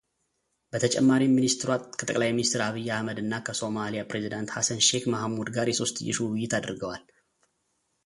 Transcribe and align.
በተጨማሪም 0.71 1.35
ሚኒስትሯ 1.37 1.69
ከጠቅላይ 1.99 2.31
ሚኒስትር 2.37 2.63
ዐቢይ 2.67 2.89
አሕመድና 2.97 3.33
ከሶማሊያ 3.49 4.07
ፕሬዚዳንት 4.13 4.55
ሀሰን 4.57 4.81
ሼክ 4.89 5.05
መሐሙድ 5.15 5.51
ጋር 5.59 5.69
የሶስትዮሽ 5.75 6.19
ውይይት 6.27 6.55
አድርገዋል፡፡ 6.61 7.03